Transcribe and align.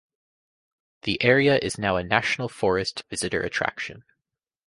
The 1.03 1.21
area 1.21 1.59
is 1.59 1.77
now 1.77 1.95
a 1.97 2.03
national 2.03 2.49
forest 2.49 3.03
visitor 3.11 3.41
attraction. 3.43 4.03